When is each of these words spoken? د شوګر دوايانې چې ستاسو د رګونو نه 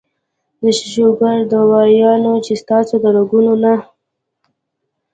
د 0.61 0.61
شوګر 0.91 1.37
دوايانې 1.51 2.35
چې 2.45 2.53
ستاسو 2.61 2.95
د 3.03 3.05
رګونو 3.15 3.53
نه 3.63 3.75